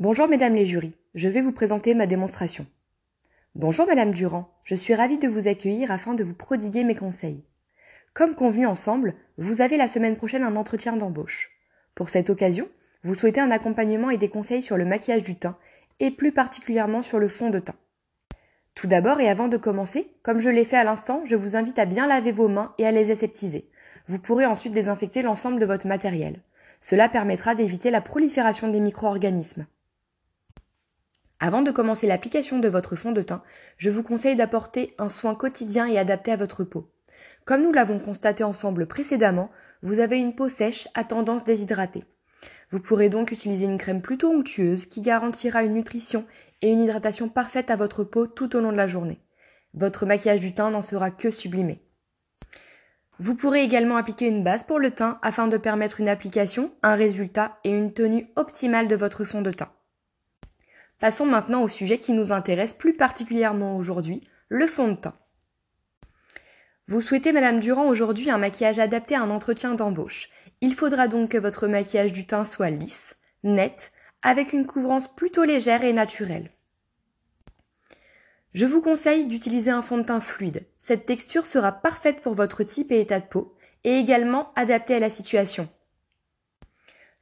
Bonjour 0.00 0.26
mesdames 0.26 0.56
les 0.56 0.66
jurys, 0.66 0.96
je 1.14 1.28
vais 1.28 1.40
vous 1.40 1.52
présenter 1.52 1.94
ma 1.94 2.08
démonstration. 2.08 2.66
Bonjour 3.54 3.86
madame 3.86 4.10
Durand, 4.10 4.52
je 4.64 4.74
suis 4.74 4.92
ravie 4.92 5.18
de 5.18 5.28
vous 5.28 5.46
accueillir 5.46 5.92
afin 5.92 6.14
de 6.14 6.24
vous 6.24 6.34
prodiguer 6.34 6.82
mes 6.82 6.96
conseils. 6.96 7.44
Comme 8.12 8.34
convenu 8.34 8.66
ensemble, 8.66 9.14
vous 9.38 9.60
avez 9.60 9.76
la 9.76 9.86
semaine 9.86 10.16
prochaine 10.16 10.42
un 10.42 10.56
entretien 10.56 10.96
d'embauche. 10.96 11.52
Pour 11.94 12.08
cette 12.08 12.28
occasion, 12.28 12.64
vous 13.04 13.14
souhaitez 13.14 13.40
un 13.40 13.52
accompagnement 13.52 14.10
et 14.10 14.16
des 14.16 14.28
conseils 14.28 14.64
sur 14.64 14.76
le 14.76 14.84
maquillage 14.84 15.22
du 15.22 15.36
teint, 15.36 15.56
et 16.00 16.10
plus 16.10 16.32
particulièrement 16.32 17.02
sur 17.02 17.20
le 17.20 17.28
fond 17.28 17.50
de 17.50 17.60
teint. 17.60 17.76
Tout 18.74 18.88
d'abord 18.88 19.20
et 19.20 19.28
avant 19.28 19.46
de 19.46 19.56
commencer, 19.56 20.10
comme 20.24 20.40
je 20.40 20.50
l'ai 20.50 20.64
fait 20.64 20.76
à 20.76 20.82
l'instant, 20.82 21.22
je 21.24 21.36
vous 21.36 21.54
invite 21.54 21.78
à 21.78 21.84
bien 21.84 22.08
laver 22.08 22.32
vos 22.32 22.48
mains 22.48 22.74
et 22.78 22.86
à 22.86 22.90
les 22.90 23.12
aseptiser. 23.12 23.70
Vous 24.08 24.18
pourrez 24.18 24.44
ensuite 24.44 24.72
désinfecter 24.74 25.22
l'ensemble 25.22 25.60
de 25.60 25.66
votre 25.66 25.86
matériel. 25.86 26.40
Cela 26.80 27.08
permettra 27.08 27.54
d'éviter 27.54 27.92
la 27.92 28.00
prolifération 28.00 28.66
des 28.66 28.80
micro-organismes. 28.80 29.66
Avant 31.46 31.60
de 31.60 31.70
commencer 31.70 32.06
l'application 32.06 32.58
de 32.58 32.68
votre 32.68 32.96
fond 32.96 33.12
de 33.12 33.20
teint, 33.20 33.42
je 33.76 33.90
vous 33.90 34.02
conseille 34.02 34.34
d'apporter 34.34 34.94
un 34.96 35.10
soin 35.10 35.34
quotidien 35.34 35.86
et 35.86 35.98
adapté 35.98 36.32
à 36.32 36.36
votre 36.36 36.64
peau. 36.64 36.90
Comme 37.44 37.62
nous 37.62 37.70
l'avons 37.70 37.98
constaté 37.98 38.42
ensemble 38.42 38.86
précédemment, 38.86 39.50
vous 39.82 40.00
avez 40.00 40.16
une 40.16 40.34
peau 40.34 40.48
sèche 40.48 40.88
à 40.94 41.04
tendance 41.04 41.44
déshydratée. 41.44 42.04
Vous 42.70 42.80
pourrez 42.80 43.10
donc 43.10 43.30
utiliser 43.30 43.66
une 43.66 43.76
crème 43.76 44.00
plutôt 44.00 44.32
onctueuse 44.32 44.86
qui 44.86 45.02
garantira 45.02 45.64
une 45.64 45.74
nutrition 45.74 46.24
et 46.62 46.70
une 46.70 46.80
hydratation 46.80 47.28
parfaite 47.28 47.70
à 47.70 47.76
votre 47.76 48.04
peau 48.04 48.26
tout 48.26 48.56
au 48.56 48.60
long 48.60 48.72
de 48.72 48.78
la 48.78 48.86
journée. 48.86 49.20
Votre 49.74 50.06
maquillage 50.06 50.40
du 50.40 50.54
teint 50.54 50.70
n'en 50.70 50.80
sera 50.80 51.10
que 51.10 51.30
sublimé. 51.30 51.76
Vous 53.18 53.34
pourrez 53.34 53.62
également 53.62 53.98
appliquer 53.98 54.28
une 54.28 54.44
base 54.44 54.62
pour 54.62 54.78
le 54.78 54.92
teint 54.92 55.18
afin 55.20 55.46
de 55.46 55.58
permettre 55.58 56.00
une 56.00 56.08
application, 56.08 56.72
un 56.82 56.94
résultat 56.94 57.58
et 57.64 57.70
une 57.70 57.92
tenue 57.92 58.28
optimale 58.34 58.88
de 58.88 58.96
votre 58.96 59.26
fond 59.26 59.42
de 59.42 59.50
teint. 59.50 59.72
Passons 61.04 61.26
maintenant 61.26 61.62
au 61.62 61.68
sujet 61.68 61.98
qui 61.98 62.14
nous 62.14 62.32
intéresse 62.32 62.72
plus 62.72 62.94
particulièrement 62.94 63.76
aujourd'hui, 63.76 64.26
le 64.48 64.66
fond 64.66 64.88
de 64.88 64.94
teint. 64.94 65.18
Vous 66.88 67.02
souhaitez, 67.02 67.30
Madame 67.30 67.60
Durand, 67.60 67.88
aujourd'hui 67.88 68.30
un 68.30 68.38
maquillage 68.38 68.78
adapté 68.78 69.14
à 69.14 69.20
un 69.20 69.28
entretien 69.28 69.74
d'embauche. 69.74 70.30
Il 70.62 70.74
faudra 70.74 71.06
donc 71.06 71.32
que 71.32 71.36
votre 71.36 71.66
maquillage 71.66 72.14
du 72.14 72.26
teint 72.26 72.46
soit 72.46 72.70
lisse, 72.70 73.18
net, 73.42 73.92
avec 74.22 74.54
une 74.54 74.64
couvrance 74.64 75.14
plutôt 75.14 75.44
légère 75.44 75.84
et 75.84 75.92
naturelle. 75.92 76.50
Je 78.54 78.64
vous 78.64 78.80
conseille 78.80 79.26
d'utiliser 79.26 79.72
un 79.72 79.82
fond 79.82 79.98
de 79.98 80.04
teint 80.04 80.22
fluide. 80.22 80.66
Cette 80.78 81.04
texture 81.04 81.44
sera 81.44 81.70
parfaite 81.70 82.22
pour 82.22 82.32
votre 82.32 82.62
type 82.62 82.90
et 82.90 83.00
état 83.02 83.20
de 83.20 83.26
peau, 83.26 83.54
et 83.84 83.98
également 83.98 84.54
adaptée 84.56 84.94
à 84.94 85.00
la 85.00 85.10
situation. 85.10 85.68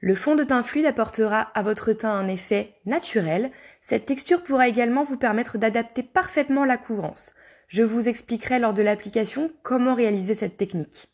Le 0.05 0.17
fond 0.17 0.35
de 0.35 0.43
teint 0.43 0.65
fluide 0.65 0.87
apportera 0.87 1.43
à 1.55 1.63
votre 1.63 1.93
teint 1.93 2.11
un 2.11 2.27
effet 2.27 2.75
naturel. 2.87 3.53
Cette 3.81 4.05
texture 4.05 4.43
pourra 4.43 4.67
également 4.67 5.05
vous 5.05 5.17
permettre 5.17 5.59
d'adapter 5.59 6.03
parfaitement 6.03 6.65
la 6.65 6.77
couvrance. 6.77 7.33
Je 7.69 7.85
vous 7.85 8.09
expliquerai 8.09 8.59
lors 8.59 8.75
de 8.75 8.83
l'application 8.83 9.53
comment 9.63 9.95
réaliser 9.95 10.35
cette 10.35 10.57
technique. 10.57 11.09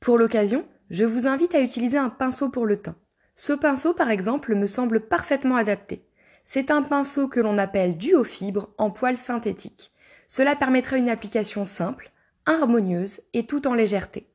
Pour 0.00 0.18
l'occasion, 0.18 0.66
je 0.90 1.04
vous 1.04 1.28
invite 1.28 1.54
à 1.54 1.60
utiliser 1.60 1.98
un 1.98 2.08
pinceau 2.08 2.48
pour 2.48 2.66
le 2.66 2.76
teint. 2.76 2.96
Ce 3.36 3.52
pinceau, 3.52 3.94
par 3.94 4.10
exemple, 4.10 4.56
me 4.56 4.66
semble 4.66 4.98
parfaitement 4.98 5.54
adapté. 5.54 6.04
C'est 6.42 6.72
un 6.72 6.82
pinceau 6.82 7.28
que 7.28 7.38
l'on 7.38 7.58
appelle 7.58 7.96
duo 7.96 8.24
fibre 8.24 8.74
en 8.76 8.90
poils 8.90 9.16
synthétique. 9.16 9.92
Cela 10.26 10.56
permettra 10.56 10.96
une 10.96 11.08
application 11.08 11.64
simple, 11.64 12.10
harmonieuse 12.44 13.20
et 13.34 13.46
tout 13.46 13.68
en 13.68 13.74
légèreté. 13.74 14.26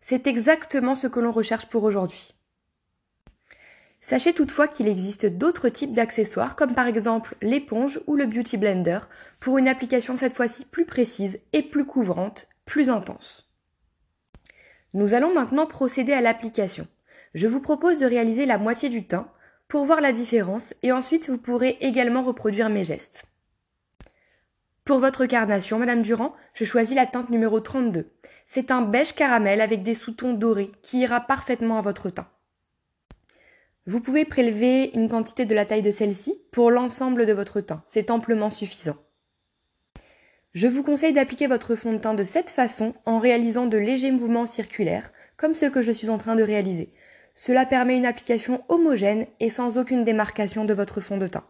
C'est 0.00 0.28
exactement 0.28 0.94
ce 0.94 1.08
que 1.08 1.18
l'on 1.18 1.32
recherche 1.32 1.66
pour 1.66 1.82
aujourd'hui. 1.82 2.32
Sachez 4.06 4.34
toutefois 4.34 4.68
qu'il 4.68 4.86
existe 4.86 5.24
d'autres 5.24 5.70
types 5.70 5.94
d'accessoires 5.94 6.56
comme 6.56 6.74
par 6.74 6.86
exemple 6.86 7.36
l'éponge 7.40 8.00
ou 8.06 8.16
le 8.16 8.26
beauty 8.26 8.58
blender 8.58 8.98
pour 9.40 9.56
une 9.56 9.66
application 9.66 10.14
cette 10.18 10.36
fois-ci 10.36 10.66
plus 10.66 10.84
précise 10.84 11.40
et 11.54 11.62
plus 11.62 11.86
couvrante, 11.86 12.46
plus 12.66 12.90
intense. 12.90 13.50
Nous 14.92 15.14
allons 15.14 15.32
maintenant 15.32 15.64
procéder 15.64 16.12
à 16.12 16.20
l'application. 16.20 16.86
Je 17.32 17.46
vous 17.46 17.60
propose 17.60 17.96
de 17.96 18.04
réaliser 18.04 18.44
la 18.44 18.58
moitié 18.58 18.90
du 18.90 19.06
teint 19.06 19.30
pour 19.68 19.86
voir 19.86 20.02
la 20.02 20.12
différence 20.12 20.74
et 20.82 20.92
ensuite 20.92 21.30
vous 21.30 21.38
pourrez 21.38 21.78
également 21.80 22.22
reproduire 22.22 22.68
mes 22.68 22.84
gestes. 22.84 23.24
Pour 24.84 24.98
votre 24.98 25.24
carnation, 25.24 25.78
Madame 25.78 26.02
Durand, 26.02 26.34
je 26.52 26.66
choisis 26.66 26.94
la 26.94 27.06
teinte 27.06 27.30
numéro 27.30 27.58
32. 27.58 28.12
C'est 28.44 28.70
un 28.70 28.82
beige 28.82 29.14
caramel 29.14 29.62
avec 29.62 29.82
des 29.82 29.94
sous-tons 29.94 30.34
dorés 30.34 30.72
qui 30.82 30.98
ira 30.98 31.20
parfaitement 31.20 31.78
à 31.78 31.80
votre 31.80 32.10
teint. 32.10 32.28
Vous 33.86 34.00
pouvez 34.00 34.24
prélever 34.24 34.90
une 34.94 35.10
quantité 35.10 35.44
de 35.44 35.54
la 35.54 35.66
taille 35.66 35.82
de 35.82 35.90
celle-ci 35.90 36.40
pour 36.52 36.70
l'ensemble 36.70 37.26
de 37.26 37.32
votre 37.34 37.60
teint. 37.60 37.82
C'est 37.86 38.10
amplement 38.10 38.48
suffisant. 38.48 38.96
Je 40.54 40.68
vous 40.68 40.82
conseille 40.82 41.12
d'appliquer 41.12 41.48
votre 41.48 41.76
fond 41.76 41.92
de 41.92 41.98
teint 41.98 42.14
de 42.14 42.22
cette 42.22 42.48
façon 42.48 42.94
en 43.04 43.18
réalisant 43.18 43.66
de 43.66 43.76
légers 43.76 44.12
mouvements 44.12 44.46
circulaires, 44.46 45.12
comme 45.36 45.54
ceux 45.54 45.68
que 45.68 45.82
je 45.82 45.92
suis 45.92 46.08
en 46.08 46.16
train 46.16 46.34
de 46.34 46.42
réaliser. 46.42 46.94
Cela 47.34 47.66
permet 47.66 47.96
une 47.96 48.06
application 48.06 48.64
homogène 48.68 49.26
et 49.40 49.50
sans 49.50 49.76
aucune 49.76 50.04
démarcation 50.04 50.64
de 50.64 50.72
votre 50.72 51.02
fond 51.02 51.18
de 51.18 51.26
teint. 51.26 51.44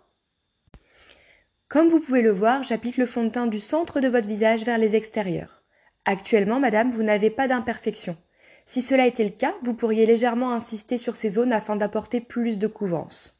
Comme 1.68 1.88
vous 1.88 2.00
pouvez 2.00 2.22
le 2.22 2.30
voir, 2.30 2.62
j'applique 2.62 2.96
le 2.96 3.06
fond 3.06 3.24
de 3.24 3.28
teint 3.28 3.46
du 3.46 3.60
centre 3.60 4.00
de 4.00 4.08
votre 4.08 4.28
visage 4.28 4.64
vers 4.64 4.78
les 4.78 4.96
extérieurs. 4.96 5.62
Actuellement, 6.04 6.58
madame, 6.58 6.90
vous 6.90 7.02
n'avez 7.02 7.30
pas 7.30 7.46
d'imperfection. 7.46 8.16
Si 8.66 8.82
cela 8.82 9.06
était 9.06 9.24
le 9.24 9.30
cas, 9.30 9.54
vous 9.62 9.74
pourriez 9.74 10.06
légèrement 10.06 10.52
insister 10.52 10.98
sur 10.98 11.16
ces 11.16 11.28
zones 11.28 11.52
afin 11.52 11.76
d'apporter 11.76 12.20
plus 12.20 12.58
de 12.58 12.66
couvrance. 12.66 13.34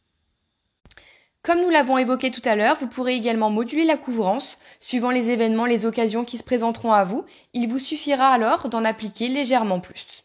Comme 1.42 1.60
nous 1.60 1.70
l'avons 1.70 1.98
évoqué 1.98 2.30
tout 2.30 2.40
à 2.46 2.56
l'heure, 2.56 2.76
vous 2.80 2.88
pourrez 2.88 3.16
également 3.16 3.50
moduler 3.50 3.84
la 3.84 3.98
couvrance 3.98 4.58
suivant 4.80 5.10
les 5.10 5.28
événements, 5.28 5.66
les 5.66 5.84
occasions 5.84 6.24
qui 6.24 6.38
se 6.38 6.44
présenteront 6.44 6.92
à 6.92 7.04
vous. 7.04 7.24
Il 7.52 7.68
vous 7.68 7.78
suffira 7.78 8.28
alors 8.28 8.68
d'en 8.70 8.84
appliquer 8.84 9.28
légèrement 9.28 9.78
plus. 9.78 10.24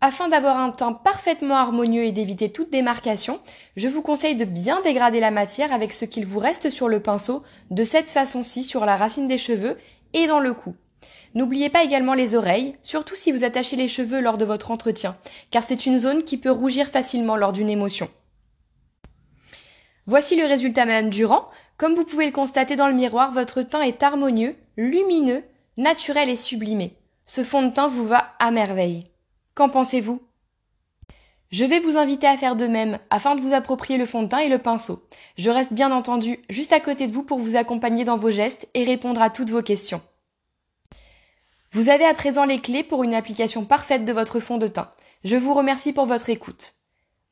Afin 0.00 0.28
d'avoir 0.28 0.58
un 0.58 0.70
teint 0.70 0.92
parfaitement 0.92 1.56
harmonieux 1.56 2.04
et 2.04 2.12
d'éviter 2.12 2.50
toute 2.50 2.70
démarcation, 2.70 3.40
je 3.76 3.88
vous 3.88 4.02
conseille 4.02 4.36
de 4.36 4.44
bien 4.44 4.80
dégrader 4.82 5.20
la 5.20 5.30
matière 5.30 5.72
avec 5.72 5.92
ce 5.92 6.04
qu'il 6.04 6.26
vous 6.26 6.40
reste 6.40 6.70
sur 6.70 6.88
le 6.88 7.00
pinceau 7.00 7.42
de 7.70 7.84
cette 7.84 8.10
façon-ci 8.10 8.64
sur 8.64 8.84
la 8.84 8.96
racine 8.96 9.28
des 9.28 9.38
cheveux 9.38 9.76
et 10.12 10.26
dans 10.26 10.40
le 10.40 10.54
cou. 10.54 10.74
N'oubliez 11.34 11.70
pas 11.70 11.84
également 11.84 12.14
les 12.14 12.34
oreilles, 12.34 12.76
surtout 12.82 13.16
si 13.16 13.32
vous 13.32 13.44
attachez 13.44 13.76
les 13.76 13.88
cheveux 13.88 14.20
lors 14.20 14.38
de 14.38 14.44
votre 14.44 14.70
entretien, 14.70 15.16
car 15.50 15.64
c'est 15.64 15.86
une 15.86 15.98
zone 15.98 16.22
qui 16.22 16.36
peut 16.36 16.50
rougir 16.50 16.88
facilement 16.88 17.36
lors 17.36 17.52
d'une 17.52 17.70
émotion. 17.70 18.08
Voici 20.06 20.34
le 20.36 20.46
résultat, 20.46 20.84
Madame 20.84 21.10
Durand. 21.10 21.48
Comme 21.76 21.94
vous 21.94 22.04
pouvez 22.04 22.26
le 22.26 22.32
constater 22.32 22.74
dans 22.76 22.88
le 22.88 22.94
miroir, 22.94 23.32
votre 23.32 23.62
teint 23.62 23.82
est 23.82 24.02
harmonieux, 24.02 24.56
lumineux, 24.76 25.44
naturel 25.76 26.28
et 26.28 26.36
sublimé. 26.36 26.96
Ce 27.24 27.44
fond 27.44 27.62
de 27.62 27.72
teint 27.72 27.88
vous 27.88 28.06
va 28.06 28.34
à 28.40 28.50
merveille. 28.50 29.06
Qu'en 29.54 29.68
pensez-vous? 29.68 30.20
Je 31.50 31.64
vais 31.64 31.80
vous 31.80 31.98
inviter 31.98 32.26
à 32.26 32.36
faire 32.36 32.56
de 32.56 32.66
même 32.66 32.98
afin 33.10 33.36
de 33.36 33.40
vous 33.40 33.52
approprier 33.52 33.98
le 33.98 34.06
fond 34.06 34.22
de 34.22 34.28
teint 34.28 34.38
et 34.38 34.48
le 34.48 34.58
pinceau. 34.58 35.06
Je 35.36 35.50
reste 35.50 35.72
bien 35.72 35.92
entendu 35.92 36.40
juste 36.48 36.72
à 36.72 36.80
côté 36.80 37.06
de 37.06 37.12
vous 37.12 37.22
pour 37.22 37.38
vous 37.38 37.56
accompagner 37.56 38.04
dans 38.04 38.16
vos 38.16 38.30
gestes 38.30 38.66
et 38.74 38.84
répondre 38.84 39.20
à 39.20 39.30
toutes 39.30 39.50
vos 39.50 39.62
questions. 39.62 40.00
Vous 41.74 41.88
avez 41.88 42.04
à 42.04 42.12
présent 42.12 42.44
les 42.44 42.60
clés 42.60 42.82
pour 42.82 43.02
une 43.02 43.14
application 43.14 43.64
parfaite 43.64 44.04
de 44.04 44.12
votre 44.12 44.40
fond 44.40 44.58
de 44.58 44.66
teint. 44.66 44.90
Je 45.24 45.36
vous 45.36 45.54
remercie 45.54 45.94
pour 45.94 46.04
votre 46.04 46.28
écoute. 46.28 46.74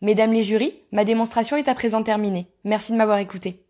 Mesdames 0.00 0.32
les 0.32 0.44
jurys, 0.44 0.80
ma 0.92 1.04
démonstration 1.04 1.58
est 1.58 1.68
à 1.68 1.74
présent 1.74 2.02
terminée. 2.02 2.46
Merci 2.64 2.92
de 2.92 2.96
m'avoir 2.96 3.18
écouté. 3.18 3.62